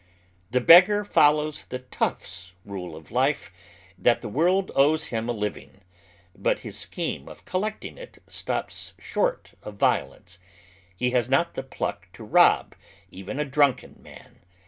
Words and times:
247 0.51 0.51
The 0.51 0.65
beggar 0.65 1.05
foliowa 1.05 1.67
the 1.69 1.77
"tough's" 1.77 2.53
rule 2.65 2.95
of 2.95 3.11
life 3.11 3.51
that 3.99 4.21
the 4.21 4.29
world 4.29 4.71
owes 4.73 5.03
him 5.03 5.29
a 5.29 5.31
living, 5.31 5.81
but 6.35 6.61
hia 6.61 6.71
scheme 6.71 7.29
of 7.29 7.45
collecting 7.45 7.99
it 7.99 8.17
stops 8.25 8.93
short 8.97 9.53
of 9.61 9.75
violence. 9.75 10.39
He 10.95 11.11
has 11.11 11.29
not 11.29 11.53
the 11.53 11.61
pluck 11.61 12.07
to 12.13 12.23
rob 12.23 12.73
even 13.11 13.37
a 13.39 13.45
drunken 13.45 14.01
man. 14.01 14.39